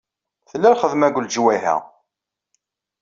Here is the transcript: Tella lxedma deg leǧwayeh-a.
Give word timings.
Tella 0.49 0.69
lxedma 0.73 1.07
deg 1.09 1.19
leǧwayeh-a. 1.23 1.75